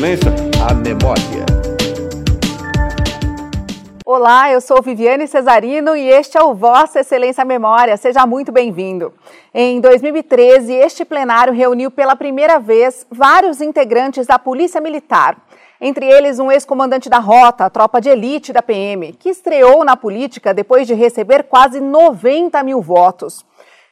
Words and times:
Excelência, 0.00 0.30
a 0.66 0.72
memória. 0.72 1.44
Olá, 4.02 4.50
eu 4.50 4.58
sou 4.58 4.80
Viviane 4.80 5.26
Cesarino 5.26 5.94
e 5.94 6.08
este 6.08 6.38
é 6.38 6.42
o 6.42 6.54
Vossa 6.54 7.00
Excelência 7.00 7.44
Memória. 7.44 7.98
Seja 7.98 8.24
muito 8.24 8.50
bem-vindo. 8.50 9.12
Em 9.52 9.78
2013, 9.78 10.72
este 10.72 11.04
plenário 11.04 11.52
reuniu 11.52 11.90
pela 11.90 12.16
primeira 12.16 12.58
vez 12.58 13.06
vários 13.10 13.60
integrantes 13.60 14.26
da 14.26 14.38
Polícia 14.38 14.80
Militar. 14.80 15.36
Entre 15.78 16.06
eles, 16.06 16.38
um 16.38 16.50
ex-comandante 16.50 17.10
da 17.10 17.18
Rota, 17.18 17.66
a 17.66 17.70
tropa 17.70 18.00
de 18.00 18.08
elite 18.08 18.54
da 18.54 18.62
PM, 18.62 19.12
que 19.12 19.28
estreou 19.28 19.84
na 19.84 19.98
política 19.98 20.54
depois 20.54 20.86
de 20.86 20.94
receber 20.94 21.42
quase 21.42 21.78
90 21.78 22.62
mil 22.62 22.80
votos. 22.80 23.44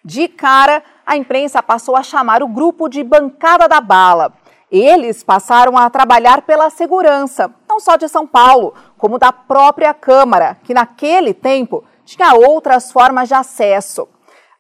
De 0.03 0.27
cara, 0.27 0.83
a 1.05 1.19
imprensa 1.19 1.63
passou 1.63 1.95
a 1.95 2.03
chamar 2.03 2.43
o 2.43 2.49
grupo 2.49 2.89
de 2.89 3.05
Bancada 3.05 3.69
da 3.69 3.79
Bala. 3.79 4.33
Eles 4.71 5.23
passaram 5.23 5.77
a 5.77 5.89
trabalhar 5.89 6.43
pela 6.43 6.71
segurança, 6.71 7.53
não 7.69 7.81
só 7.81 7.97
de 7.97 8.09
São 8.09 8.27
Paulo, 8.27 8.75
como 8.97 9.19
da 9.19 9.33
própria 9.33 9.95
Câmara, 9.95 10.57
que 10.63 10.75
naquele 10.75 11.33
tempo 11.33 11.85
tinha 12.05 12.35
outras 12.35 12.93
formas 12.93 13.29
de 13.29 13.35
acesso. 13.35 14.09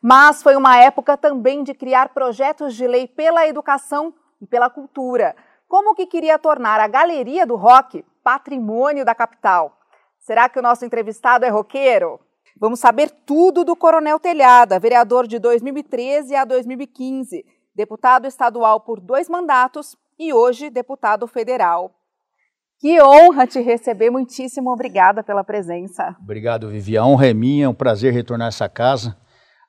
Mas 0.00 0.42
foi 0.42 0.56
uma 0.56 0.76
época 0.78 1.16
também 1.16 1.62
de 1.62 1.74
criar 1.74 2.10
projetos 2.10 2.74
de 2.74 2.86
lei 2.86 3.06
pela 3.06 3.46
educação 3.46 4.14
e 4.40 4.46
pela 4.46 4.70
cultura 4.70 5.34
como 5.68 5.94
que 5.94 6.06
queria 6.06 6.38
tornar 6.38 6.80
a 6.80 6.88
Galeria 6.88 7.46
do 7.46 7.54
Rock 7.54 8.04
patrimônio 8.24 9.04
da 9.04 9.14
capital. 9.14 9.78
Será 10.18 10.48
que 10.48 10.58
o 10.58 10.62
nosso 10.62 10.84
entrevistado 10.84 11.44
é 11.44 11.48
roqueiro? 11.48 12.18
Vamos 12.56 12.80
saber 12.80 13.10
tudo 13.24 13.64
do 13.64 13.76
Coronel 13.76 14.18
Telhada, 14.18 14.80
vereador 14.80 15.26
de 15.26 15.38
2013 15.38 16.34
a 16.34 16.44
2015, 16.44 17.44
deputado 17.74 18.26
estadual 18.26 18.80
por 18.80 18.98
dois 18.98 19.28
mandatos 19.28 19.94
e 20.18 20.32
hoje 20.32 20.70
deputado 20.70 21.26
federal. 21.26 21.94
Que 22.80 23.02
honra 23.02 23.46
te 23.46 23.60
receber, 23.60 24.10
muitíssimo 24.10 24.70
obrigada 24.70 25.22
pela 25.22 25.42
presença. 25.42 26.16
Obrigado, 26.22 26.68
Vivi. 26.68 26.96
A 26.96 27.04
honra 27.04 27.26
é 27.26 27.34
minha, 27.34 27.66
é 27.66 27.68
um 27.68 27.74
prazer 27.74 28.12
retornar 28.12 28.46
a 28.46 28.48
essa 28.48 28.68
casa, 28.68 29.16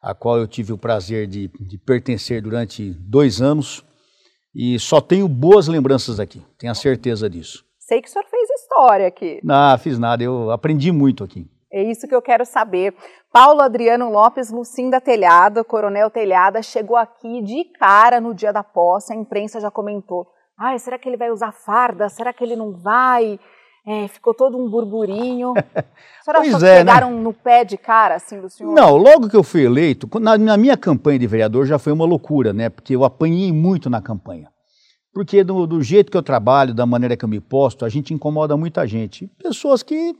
a 0.02 0.14
qual 0.14 0.38
eu 0.38 0.48
tive 0.48 0.72
o 0.72 0.78
prazer 0.78 1.28
de, 1.28 1.48
de 1.48 1.78
pertencer 1.78 2.42
durante 2.42 2.92
dois 2.94 3.42
anos 3.42 3.84
e 4.54 4.78
só 4.80 5.02
tenho 5.02 5.28
boas 5.28 5.68
lembranças 5.68 6.20
aqui, 6.20 6.46
tenho 6.58 6.72
a 6.72 6.76
certeza 6.76 7.30
disso. 7.30 7.66
Sei 7.80 8.02
que 8.02 8.08
o 8.08 8.12
senhor 8.12 8.26
fez 8.26 8.50
história 8.52 9.08
aqui. 9.08 9.40
Não, 9.44 9.78
fiz 9.80 9.98
nada, 9.98 10.24
eu 10.24 10.52
aprendi 10.52 10.92
muito 10.92 11.24
aqui. 11.24 11.50
É 11.72 11.84
isso 11.84 12.08
que 12.08 12.16
eu 12.16 12.22
quero 12.22 12.46
saber. 12.46 12.96
Paulo 13.32 13.62
Adriano 13.62 14.10
Lopes 14.10 14.50
Lucinda 14.52 15.00
Telhado, 15.00 15.64
Coronel 15.64 16.10
Telhada, 16.10 16.62
chegou 16.62 16.96
aqui 16.96 17.42
de 17.44 17.64
cara 17.78 18.20
no 18.20 18.34
dia 18.34 18.52
da 18.52 18.64
posse, 18.64 19.14
a 19.14 19.16
imprensa 19.16 19.60
já 19.60 19.70
comentou. 19.70 20.28
Ai, 20.60 20.78
será 20.78 21.00
que 21.00 21.08
ele 21.08 21.16
vai 21.16 21.32
usar 21.32 21.54
farda? 21.54 22.10
Será 22.10 22.34
que 22.34 22.44
ele 22.44 22.56
não 22.56 22.74
vai? 22.74 23.40
É, 23.88 24.10
ficou 24.10 24.34
todo 24.34 24.58
um 24.58 24.70
burburinho. 24.70 25.54
A 25.64 26.24
senhora 26.24 26.42
pois 26.42 26.54
achou 26.54 26.68
é, 26.68 26.72
né? 26.72 26.78
pegaram 26.80 27.12
né? 27.12 27.22
no 27.22 27.34
pé 27.34 27.64
de 27.64 27.78
cara, 27.78 28.16
assim, 28.16 28.42
do 28.42 28.50
senhor? 28.50 28.76
Não, 28.76 28.98
logo 28.98 29.30
que 29.30 29.38
eu 29.38 29.44
fui 29.44 29.64
eleito, 29.64 30.08
na, 30.20 30.38
na, 30.38 30.58
minha 30.58 30.76
campanha 30.76 31.18
de 31.18 31.26
vereador 31.26 31.66
já 31.66 31.80
foi 31.80 31.94
uma 31.94 32.06
loucura, 32.06 32.52
né? 32.52 32.68
Porque 32.70 32.94
eu 32.94 33.06
apanhei 33.06 33.54
muito 33.54 33.90
na 33.90 34.02
campanha. 34.02 34.50
Porque 35.14 35.46
do, 35.46 35.66
do 35.66 35.82
jeito 35.82 36.12
que 36.12 36.18
eu 36.18 36.22
trabalho, 36.22 36.74
da 36.74 36.86
maneira 36.86 37.16
que 37.16 37.24
eu 37.24 37.30
me 37.30 37.40
posto, 37.40 37.86
a 37.86 37.90
gente 37.90 38.14
incomoda 38.14 38.58
muita 38.58 38.86
gente. 38.86 39.28
Pessoas 39.42 39.82
que 39.82 40.14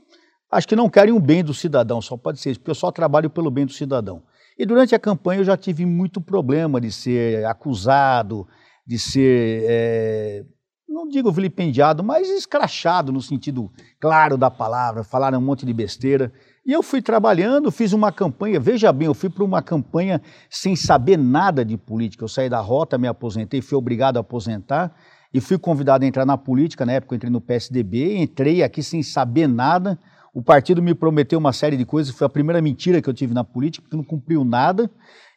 acho 0.50 0.66
que 0.66 0.74
não 0.74 0.88
querem 0.88 1.12
o 1.12 1.20
bem 1.20 1.44
do 1.44 1.52
cidadão, 1.52 2.00
só 2.00 2.16
pode 2.16 2.40
ser 2.40 2.50
isso, 2.50 2.60
porque 2.60 2.70
eu 2.70 2.74
só 2.74 2.90
trabalho 2.90 3.28
pelo 3.28 3.50
bem 3.50 3.66
do 3.66 3.72
cidadão. 3.72 4.22
E 4.58 4.64
durante 4.64 4.94
a 4.94 4.98
campanha 4.98 5.40
eu 5.40 5.44
já 5.44 5.56
tive 5.56 5.84
muito 5.84 6.20
problema 6.20 6.80
de 6.80 6.90
ser 6.90 7.44
acusado, 7.44 8.48
de 8.90 8.98
ser... 8.98 9.62
É, 9.68 10.44
não 10.88 11.06
digo 11.06 11.30
vilipendiado, 11.30 12.02
mas 12.02 12.28
escrachado 12.28 13.12
no 13.12 13.22
sentido 13.22 13.70
claro 14.00 14.36
da 14.36 14.50
palavra, 14.50 15.04
falaram 15.04 15.38
um 15.38 15.42
monte 15.42 15.64
de 15.64 15.72
besteira. 15.72 16.32
E 16.66 16.72
eu 16.72 16.82
fui 16.82 17.00
trabalhando, 17.00 17.70
fiz 17.70 17.92
uma 17.92 18.10
campanha, 18.10 18.58
veja 18.58 18.92
bem, 18.92 19.06
eu 19.06 19.14
fui 19.14 19.30
para 19.30 19.44
uma 19.44 19.62
campanha 19.62 20.20
sem 20.50 20.74
saber 20.74 21.16
nada 21.16 21.64
de 21.64 21.76
política. 21.76 22.24
Eu 22.24 22.28
saí 22.28 22.48
da 22.48 22.58
rota, 22.58 22.98
me 22.98 23.06
aposentei, 23.06 23.62
fui 23.62 23.78
obrigado 23.78 24.16
a 24.16 24.20
aposentar 24.20 24.92
e 25.32 25.40
fui 25.40 25.56
convidado 25.56 26.04
a 26.04 26.08
entrar 26.08 26.26
na 26.26 26.36
política. 26.36 26.84
Na 26.84 26.94
época 26.94 27.14
eu 27.14 27.16
entrei 27.16 27.30
no 27.30 27.40
PSDB, 27.40 28.16
entrei 28.16 28.64
aqui 28.64 28.82
sem 28.82 29.04
saber 29.04 29.46
nada. 29.46 29.96
O 30.34 30.42
partido 30.42 30.82
me 30.82 30.96
prometeu 30.96 31.38
uma 31.38 31.52
série 31.52 31.76
de 31.76 31.84
coisas, 31.84 32.12
foi 32.12 32.26
a 32.26 32.30
primeira 32.30 32.60
mentira 32.60 33.00
que 33.00 33.08
eu 33.08 33.14
tive 33.14 33.32
na 33.32 33.44
política, 33.44 33.82
porque 33.82 33.96
não 33.96 34.04
cumpriu 34.04 34.44
nada. 34.44 34.90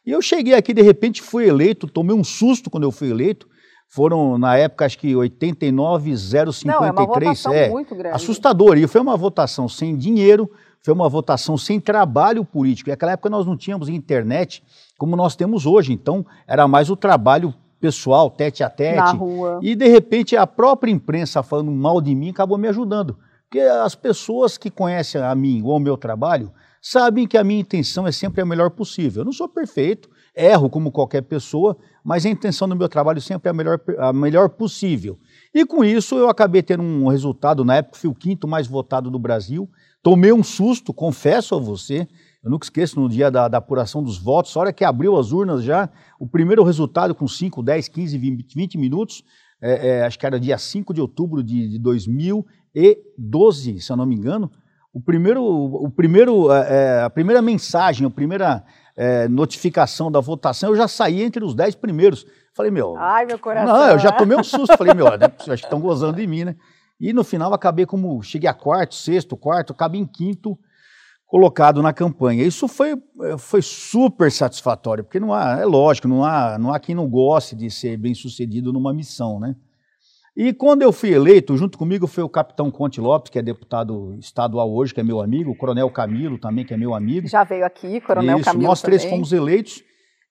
E 0.06 0.10
eu 0.10 0.20
cheguei 0.20 0.54
aqui, 0.54 0.74
de 0.74 0.82
repente 0.82 1.22
fui 1.22 1.48
eleito, 1.48 1.86
tomei 1.86 2.14
um 2.14 2.24
susto 2.24 2.68
quando 2.68 2.84
eu 2.84 2.92
fui 2.92 3.10
eleito, 3.10 3.48
foram, 3.88 4.36
na 4.36 4.56
época, 4.56 4.84
acho 4.84 4.98
que 4.98 5.14
89,053. 5.14 6.64
Não, 6.64 6.84
é 6.84 6.90
uma 6.90 7.06
votação 7.06 7.52
é, 7.52 7.68
muito 7.70 7.94
grande. 7.94 8.16
Assustador. 8.16 8.76
E 8.76 8.86
foi 8.88 9.00
uma 9.00 9.16
votação 9.16 9.68
sem 9.68 9.96
dinheiro, 9.96 10.50
foi 10.82 10.92
uma 10.92 11.08
votação 11.08 11.56
sem 11.56 11.78
trabalho 11.78 12.44
político. 12.44 12.90
E 12.90 12.92
naquela 12.92 13.12
época 13.12 13.30
nós 13.30 13.46
não 13.46 13.56
tínhamos 13.56 13.88
internet 13.88 14.64
como 14.98 15.14
nós 15.14 15.36
temos 15.36 15.64
hoje. 15.64 15.92
Então, 15.92 16.26
era 16.46 16.66
mais 16.66 16.90
o 16.90 16.96
trabalho 16.96 17.54
pessoal, 17.80 18.30
tete 18.30 18.64
a 18.64 18.70
tete. 18.70 18.96
Na 18.96 19.12
rua. 19.12 19.60
E, 19.62 19.76
de 19.76 19.86
repente, 19.86 20.36
a 20.36 20.46
própria 20.46 20.90
imprensa 20.90 21.42
falando 21.42 21.70
mal 21.70 22.00
de 22.00 22.14
mim 22.14 22.30
acabou 22.30 22.58
me 22.58 22.66
ajudando. 22.66 23.16
Porque 23.48 23.60
as 23.60 23.94
pessoas 23.94 24.58
que 24.58 24.70
conhecem 24.70 25.22
a 25.22 25.34
mim 25.36 25.62
ou 25.62 25.76
o 25.76 25.80
meu 25.80 25.96
trabalho 25.96 26.50
sabem 26.86 27.26
que 27.26 27.38
a 27.38 27.42
minha 27.42 27.60
intenção 27.60 28.06
é 28.06 28.12
sempre 28.12 28.42
a 28.42 28.44
melhor 28.44 28.68
possível. 28.68 29.22
Eu 29.22 29.24
não 29.24 29.32
sou 29.32 29.48
perfeito, 29.48 30.10
erro 30.36 30.68
como 30.68 30.92
qualquer 30.92 31.22
pessoa, 31.22 31.78
mas 32.04 32.26
a 32.26 32.28
intenção 32.28 32.68
do 32.68 32.76
meu 32.76 32.90
trabalho 32.90 33.22
sempre 33.22 33.48
é 33.48 33.50
a 33.50 33.54
melhor, 33.54 33.80
a 33.98 34.12
melhor 34.12 34.50
possível. 34.50 35.18
E 35.54 35.64
com 35.64 35.82
isso 35.82 36.14
eu 36.14 36.28
acabei 36.28 36.62
tendo 36.62 36.82
um 36.82 37.08
resultado, 37.08 37.64
na 37.64 37.76
época 37.76 37.96
fui 37.96 38.10
o 38.10 38.14
quinto 38.14 38.46
mais 38.46 38.66
votado 38.66 39.10
do 39.10 39.18
Brasil, 39.18 39.66
tomei 40.02 40.30
um 40.30 40.42
susto, 40.42 40.92
confesso 40.92 41.54
a 41.54 41.58
você, 41.58 42.06
eu 42.44 42.50
nunca 42.50 42.66
esqueço 42.66 43.00
no 43.00 43.08
dia 43.08 43.30
da, 43.30 43.48
da 43.48 43.56
apuração 43.56 44.02
dos 44.02 44.18
votos, 44.18 44.54
a 44.54 44.60
hora 44.60 44.72
que 44.72 44.84
abriu 44.84 45.16
as 45.16 45.32
urnas 45.32 45.64
já, 45.64 45.88
o 46.20 46.26
primeiro 46.26 46.62
resultado 46.62 47.14
com 47.14 47.26
5, 47.26 47.62
10, 47.62 47.88
15, 47.88 48.18
20, 48.18 48.54
20 48.54 48.76
minutos, 48.76 49.24
é, 49.58 49.88
é, 49.88 50.04
acho 50.04 50.18
que 50.18 50.26
era 50.26 50.38
dia 50.38 50.58
5 50.58 50.92
de 50.92 51.00
outubro 51.00 51.42
de, 51.42 51.66
de 51.66 51.78
2012, 51.78 53.80
se 53.80 53.90
eu 53.90 53.96
não 53.96 54.04
me 54.04 54.14
engano, 54.14 54.50
o 54.94 55.00
primeiro, 55.00 55.44
o 55.44 55.90
primeiro, 55.90 56.52
é, 56.52 56.68
é, 56.68 57.02
a 57.02 57.10
primeira 57.10 57.42
mensagem, 57.42 58.06
a 58.06 58.10
primeira 58.10 58.64
é, 58.96 59.26
notificação 59.26 60.08
da 60.10 60.20
votação, 60.20 60.70
eu 60.70 60.76
já 60.76 60.86
saí 60.86 61.20
entre 61.20 61.44
os 61.44 61.52
dez 61.52 61.74
primeiros. 61.74 62.24
Falei, 62.54 62.70
meu. 62.70 62.96
Ai, 62.96 63.26
meu 63.26 63.36
coração. 63.36 63.76
Não, 63.76 63.90
eu 63.90 63.98
já 63.98 64.12
tomei 64.12 64.38
um 64.38 64.44
susto. 64.44 64.76
Falei, 64.76 64.94
meu, 64.94 65.06
né, 65.18 65.26
acho 65.36 65.46
que 65.46 65.52
estão 65.54 65.80
gozando 65.80 66.16
de 66.16 66.26
mim, 66.28 66.44
né? 66.44 66.54
E 67.00 67.12
no 67.12 67.24
final 67.24 67.52
acabei 67.52 67.84
como. 67.84 68.22
Cheguei 68.22 68.48
a 68.48 68.54
quarto, 68.54 68.94
sexto, 68.94 69.36
quarto, 69.36 69.72
acabei 69.72 70.00
em 70.00 70.06
quinto 70.06 70.56
colocado 71.26 71.82
na 71.82 71.92
campanha. 71.92 72.44
Isso 72.44 72.68
foi, 72.68 72.94
foi 73.38 73.60
super 73.60 74.30
satisfatório, 74.30 75.02
porque 75.02 75.18
não 75.18 75.34
há, 75.34 75.58
é 75.58 75.64
lógico, 75.64 76.06
não 76.06 76.24
há, 76.24 76.56
não 76.56 76.72
há 76.72 76.78
quem 76.78 76.94
não 76.94 77.08
goste 77.08 77.56
de 77.56 77.68
ser 77.68 77.96
bem 77.96 78.14
sucedido 78.14 78.72
numa 78.72 78.94
missão, 78.94 79.40
né? 79.40 79.56
E 80.36 80.52
quando 80.52 80.82
eu 80.82 80.92
fui 80.92 81.12
eleito, 81.12 81.56
junto 81.56 81.78
comigo 81.78 82.08
foi 82.08 82.24
o 82.24 82.28
capitão 82.28 82.68
Conte 82.68 83.00
Lopes, 83.00 83.30
que 83.30 83.38
é 83.38 83.42
deputado 83.42 84.16
estadual 84.18 84.72
hoje, 84.72 84.92
que 84.92 85.00
é 85.00 85.04
meu 85.04 85.20
amigo, 85.20 85.52
o 85.52 85.56
coronel 85.56 85.88
Camilo 85.90 86.38
também, 86.38 86.64
que 86.64 86.74
é 86.74 86.76
meu 86.76 86.92
amigo. 86.92 87.28
Já 87.28 87.44
veio 87.44 87.64
aqui, 87.64 88.00
coronel 88.00 88.38
Isso, 88.38 88.44
Camilo 88.44 88.66
Nós 88.68 88.82
três 88.82 89.02
também. 89.02 89.16
fomos 89.16 89.32
eleitos 89.32 89.84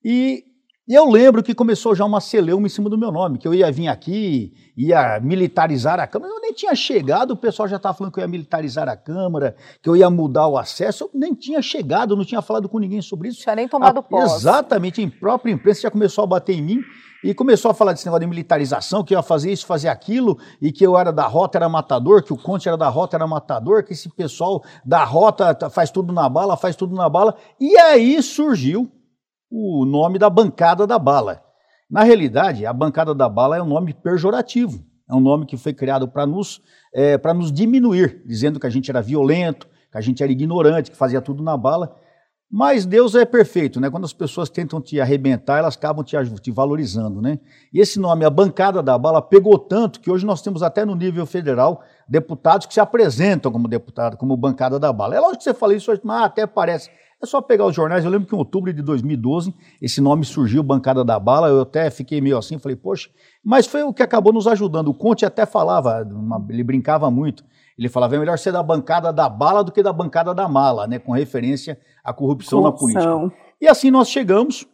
e, 0.04 0.44
e, 0.88 0.94
eu 0.94 1.10
lembro 1.10 1.42
que 1.42 1.56
começou 1.56 1.96
já 1.96 2.04
uma 2.04 2.20
celeuma 2.20 2.66
em 2.66 2.70
cima 2.70 2.90
do 2.90 2.98
meu 2.98 3.12
nome, 3.12 3.38
que 3.38 3.48
eu 3.48 3.54
ia 3.54 3.72
vir 3.72 3.88
aqui, 3.88 4.54
ia 4.76 5.20
militarizar 5.22 6.00
a 6.00 6.08
Câmara. 6.08 6.34
Eu 6.34 6.42
nem 6.42 6.54
tinha 6.54 6.76
chegado, 6.76 7.32
o 7.32 7.38
pessoal 7.38 7.68
já 7.68 7.78
estava 7.78 7.98
falando 7.98 8.14
que 8.14 8.20
eu 8.20 8.24
ia 8.24 8.28
militarizar 8.28 8.90
a 8.90 8.98
Câmara, 8.98 9.56
que 9.82 9.90
eu 9.90 9.96
ia 9.96 10.10
mudar 10.10 10.48
o 10.48 10.58
acesso. 10.58 11.06
Eu 11.06 11.12
nem 11.14 11.34
tinha 11.34 11.62
chegado, 11.62 12.16
não 12.16 12.26
tinha 12.26 12.42
falado 12.42 12.68
com 12.68 12.80
ninguém 12.80 13.02
sobre 13.02 13.30
isso. 13.30 13.42
Tinha 13.42 13.56
nem 13.56 13.68
tomado 13.68 14.00
a, 14.00 14.04
posse. 14.04 14.36
Exatamente, 14.36 15.02
em 15.02 15.10
própria 15.10 15.52
imprensa 15.52 15.82
já 15.82 15.92
começou 15.92 16.24
a 16.24 16.28
bater 16.28 16.54
em 16.54 16.62
mim 16.62 16.82
e 17.24 17.34
começou 17.34 17.72
a 17.72 17.74
falar 17.74 17.94
desse 17.94 18.06
negócio 18.06 18.22
de 18.22 18.28
militarização, 18.28 19.04
que 19.04 19.14
ia 19.14 19.24
fazer 19.24 19.54
isso, 19.54 19.66
fazer 19.66 19.88
aquilo, 19.88 20.38
e 20.62 20.74
que 20.74 20.86
eu 20.86 20.98
era 20.98 21.12
da 21.14 21.26
rota, 21.26 21.58
era 21.58 21.70
matador, 21.70 22.22
que 22.22 22.34
o 22.34 22.38
Conte 22.38 22.68
era 22.68 22.78
da 22.78 22.90
rota, 22.90 23.16
era 23.16 23.26
matador, 23.26 23.84
que 23.86 23.94
esse 23.94 24.10
pessoal 24.10 24.62
da 24.84 25.06
rota 25.06 25.70
faz 25.70 25.90
tudo 25.90 26.12
na 26.12 26.28
bala, 26.28 26.58
faz 26.58 26.76
tudo 26.76 26.94
na 26.94 27.08
bala. 27.08 27.36
E 27.58 27.78
aí 27.78 28.22
surgiu 28.22 28.92
o 29.56 29.86
nome 29.86 30.18
da 30.18 30.32
bancada 30.32 30.88
da 30.88 30.98
bala. 30.98 31.44
Na 31.88 32.02
realidade, 32.02 32.66
a 32.66 32.74
bancada 32.74 33.14
da 33.14 33.30
bala 33.30 33.56
é 33.56 33.62
um 33.62 33.68
nome 33.68 33.94
pejorativo. 33.94 34.84
É 35.08 35.14
um 35.14 35.20
nome 35.20 35.46
que 35.46 35.56
foi 35.56 35.74
criado 35.74 36.08
para 36.08 36.26
nos, 36.26 36.60
é, 36.92 37.20
nos 37.34 37.52
diminuir, 37.52 38.24
dizendo 38.26 38.60
que 38.60 38.66
a 38.66 38.70
gente 38.70 38.90
era 38.90 39.00
violento, 39.00 39.68
que 39.92 39.98
a 39.98 40.02
gente 40.02 40.24
era 40.24 40.32
ignorante, 40.32 40.90
que 40.90 40.98
fazia 40.98 41.22
tudo 41.22 41.44
na 41.44 41.56
bala. 41.56 41.96
Mas 42.50 42.84
Deus 42.86 43.14
é 43.14 43.26
perfeito, 43.26 43.80
né? 43.80 43.92
Quando 43.92 44.06
as 44.06 44.14
pessoas 44.14 44.50
tentam 44.50 44.82
te 44.82 45.00
arrebentar, 45.00 45.60
elas 45.60 45.76
acabam 45.76 46.04
te, 46.04 46.16
te, 46.42 46.52
valorizando, 46.52 47.22
né? 47.22 47.40
E 47.72 47.80
esse 47.80 48.00
nome, 48.00 48.26
a 48.26 48.30
bancada 48.32 48.82
da 48.82 48.98
bala, 48.98 49.22
pegou 49.22 49.60
tanto 49.60 50.00
que 50.00 50.10
hoje 50.10 50.26
nós 50.26 50.42
temos 50.42 50.64
até 50.64 50.84
no 50.84 50.96
nível 50.96 51.28
federal 51.28 51.84
deputados 52.08 52.66
que 52.66 52.74
se 52.74 52.80
apresentam 52.80 53.52
como 53.52 53.68
deputado, 53.68 54.18
como 54.18 54.36
bancada 54.36 54.80
da 54.80 54.92
bala. 54.92 55.16
É 55.16 55.20
lógico 55.20 55.40
que 55.40 55.44
você 55.44 55.54
fala 55.54 55.76
isso, 55.76 55.92
mas 56.04 56.24
até 56.24 56.48
parece. 56.48 56.90
É 57.24 57.26
só 57.26 57.42
pegar 57.42 57.66
os 57.66 57.74
jornais. 57.74 58.04
Eu 58.04 58.12
lembro 58.12 58.28
que 58.28 58.36
em 58.36 58.38
outubro 58.38 58.74
de 58.74 58.82
2012, 58.82 59.54
esse 59.82 60.02
nome 60.02 60.26
surgiu, 60.26 60.62
Bancada 60.62 61.06
da 61.06 61.18
Bala. 61.18 61.48
Eu 61.48 61.62
até 61.62 61.90
fiquei 61.90 62.20
meio 62.20 62.38
assim, 62.38 62.60
falei, 62.60 62.76
poxa, 62.76 63.10
mas 63.42 63.66
foi 63.66 63.82
o 63.82 63.94
que 63.94 64.04
acabou 64.04 64.34
nos 64.34 64.46
ajudando. 64.46 64.90
O 64.90 64.94
Conte 64.94 65.26
até 65.26 65.46
falava, 65.46 66.04
uma, 66.04 66.46
ele 66.50 66.62
brincava 66.66 67.10
muito. 67.10 67.46
Ele 67.80 67.88
falava, 67.88 68.18
é 68.18 68.20
melhor 68.20 68.38
ser 68.38 68.52
da 68.52 68.62
bancada 68.62 69.14
da 69.14 69.30
bala 69.30 69.64
do 69.64 69.72
que 69.72 69.82
da 69.82 69.94
bancada 69.94 70.34
da 70.34 70.50
mala, 70.50 70.86
né? 70.86 71.00
Com 71.00 71.14
referência 71.14 71.80
à 72.04 72.12
corrupção, 72.12 72.62
corrupção. 72.62 72.92
na 72.92 73.20
política. 73.22 73.42
E 73.62 73.70
assim 73.70 73.90
nós 73.90 74.10
chegamos 74.10 74.68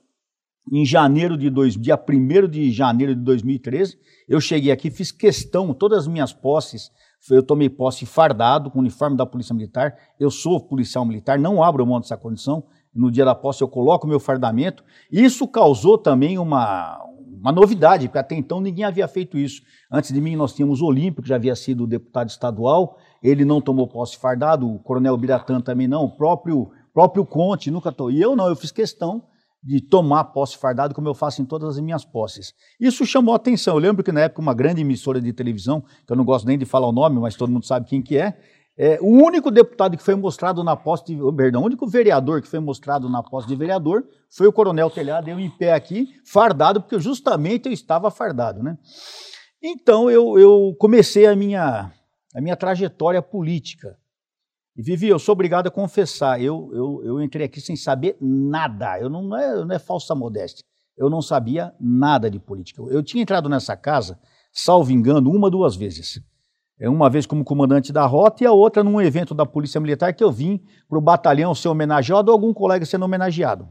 em 0.74 0.84
janeiro 0.84 1.38
de 1.38 1.52
dois, 1.52 1.76
dia 1.76 1.98
1 1.98 2.48
de 2.48 2.72
janeiro 2.72 3.14
de 3.14 3.22
2013. 3.22 3.96
Eu 4.28 4.42
cheguei 4.42 4.72
aqui, 4.72 4.90
fiz 4.90 5.12
questão, 5.12 5.72
todas 5.72 6.00
as 6.00 6.08
minhas 6.08 6.34
posses 6.34 6.90
eu 7.30 7.44
tomei 7.44 7.70
posse 7.70 8.06
fardado, 8.06 8.72
com 8.72 8.80
o 8.80 8.82
uniforme 8.82 9.18
da 9.18 9.26
Polícia 9.26 9.54
Militar. 9.54 9.96
Eu 10.20 10.32
sou 10.32 10.60
policial 10.60 11.06
militar, 11.06 11.38
não 11.38 11.62
abro 11.62 11.86
mão 11.86 12.00
dessa 12.00 12.18
condição. 12.18 12.64
No 12.94 13.12
dia 13.12 13.26
da 13.26 13.36
posse 13.36 13.62
eu 13.62 13.68
coloco 13.68 14.06
o 14.06 14.10
meu 14.10 14.20
fardamento. 14.20 14.84
Isso 15.12 15.48
causou 15.48 15.98
também 15.98 16.40
uma, 16.40 17.00
uma 17.40 17.52
novidade, 17.52 18.08
porque 18.08 18.18
até 18.18 18.36
então 18.36 18.60
ninguém 18.60 18.84
havia 18.84 19.08
feito 19.08 19.38
isso. 19.38 19.62
Antes 19.92 20.12
de 20.12 20.20
mim 20.20 20.36
nós 20.36 20.54
tínhamos 20.54 20.82
o 20.82 20.86
Olímpico, 20.86 21.22
que 21.22 21.30
já 21.30 21.36
havia 21.36 21.56
sido 21.56 21.86
deputado 21.86 22.30
estadual, 22.30 22.98
ele 23.22 23.46
não 23.46 23.62
tomou 23.62 23.88
posse 23.88 24.18
fardado, 24.18 24.68
o 24.68 24.80
Coronel 24.80 25.18
Biratã 25.18 25.62
também 25.62 25.88
não, 25.88 26.06
o 26.06 26.16
próprio, 26.16 26.72
próprio 26.94 27.26
Conte 27.26 27.70
nunca 27.70 27.92
tomou. 27.92 28.12
E 28.12 28.22
eu 28.22 28.36
não, 28.36 28.48
eu 28.48 28.56
fiz 28.56 28.72
questão 28.72 29.24
de 29.62 29.82
tomar 29.82 30.26
posse 30.26 30.58
fardado, 30.58 30.96
como 30.96 31.08
eu 31.08 31.14
faço 31.14 31.42
em 31.42 31.46
todas 31.46 31.76
as 31.76 31.80
minhas 31.80 32.06
posses. 32.06 32.54
Isso 32.80 33.06
chamou 33.06 33.36
atenção. 33.36 33.76
Eu 33.76 33.80
lembro 33.80 34.04
que 34.04 34.12
na 34.12 34.22
época 34.22 34.42
uma 34.42 34.54
grande 34.54 34.82
emissora 34.82 35.20
de 35.22 35.34
televisão, 35.34 35.82
que 36.06 36.12
eu 36.12 36.16
não 36.16 36.24
gosto 36.24 36.46
nem 36.46 36.58
de 36.58 36.66
falar 36.66 36.88
o 36.88 36.92
nome, 36.92 37.20
mas 37.20 37.36
todo 37.36 37.52
mundo 37.52 37.66
sabe 37.66 37.86
quem 37.86 38.02
que 38.02 38.18
é, 38.18 38.40
é 38.78 38.98
o 39.02 39.08
único 39.08 39.52
deputado 39.52 39.98
que 39.98 40.04
foi 40.04 40.16
mostrado 40.16 40.64
na 40.64 40.74
posse 40.74 41.04
de, 41.06 41.18
perdão, 41.36 41.62
o 41.62 41.66
único 41.66 41.86
vereador 41.86 42.42
que 42.42 42.48
foi 42.48 42.62
mostrado 42.62 43.10
na 43.10 43.22
posse 43.22 43.46
de 43.46 43.56
vereador 43.56 44.06
foi 44.30 44.48
o 44.48 44.54
Coronel 44.54 44.90
Telhado, 44.90 45.30
eu 45.30 45.38
em 45.38 45.50
pé 45.50 45.74
aqui, 45.74 46.08
fardado, 46.26 46.80
porque 46.80 46.98
justamente 46.98 47.66
eu 47.66 47.74
estava 47.74 48.10
fardado, 48.10 48.64
né? 48.64 48.78
Então 49.62 50.10
eu, 50.10 50.40
eu 50.40 50.74
comecei 50.80 51.26
a 51.26 51.36
minha, 51.36 51.92
a 52.34 52.40
minha 52.40 52.56
trajetória 52.56 53.22
política. 53.22 53.98
E 54.80 54.82
Vivi, 54.82 55.10
eu 55.10 55.20
sou 55.20 55.34
obrigado 55.34 55.68
a 55.68 55.70
confessar, 55.70 56.42
eu, 56.42 56.72
eu, 56.74 57.02
eu 57.04 57.22
entrei 57.22 57.46
aqui 57.46 57.60
sem 57.60 57.76
saber 57.76 58.16
nada, 58.22 58.98
eu 58.98 59.10
não, 59.10 59.22
não, 59.24 59.38
é, 59.38 59.66
não 59.66 59.76
é 59.76 59.78
falsa 59.78 60.16
modéstia, 60.16 60.64
eu 60.98 61.10
não 61.10 61.22
sabia 61.22 61.74
nada 61.78 62.32
de 62.32 62.40
política. 62.40 62.82
Eu 62.84 63.04
tinha 63.04 63.22
entrado 63.22 63.50
nessa 63.50 63.76
casa, 63.76 64.18
salvo 64.54 64.94
engano, 64.94 65.30
uma, 65.32 65.50
duas 65.50 65.76
vezes. 65.76 66.22
É 66.80 66.90
uma 66.90 67.10
vez 67.10 67.26
como 67.26 67.44
comandante 67.44 67.92
da 67.92 68.06
rota 68.06 68.46
e 68.46 68.48
a 68.48 68.54
outra 68.54 68.82
num 68.82 69.02
evento 69.02 69.36
da 69.36 69.46
Polícia 69.46 69.82
Militar 69.82 70.14
que 70.14 70.24
eu 70.24 70.32
vim 70.32 70.64
para 70.88 70.98
o 70.98 71.02
batalhão 71.02 71.54
ser 71.54 71.68
homenageado 71.68 72.32
ou 72.32 72.34
algum 72.34 72.54
colega 72.54 72.86
sendo 72.86 73.04
homenageado. 73.04 73.68